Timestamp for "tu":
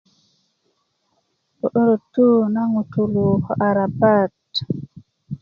2.13-2.25